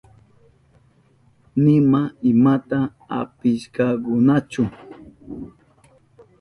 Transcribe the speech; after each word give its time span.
Nima 1.63 2.01
imata 2.31 2.79
apishkakunachu. 3.19 4.63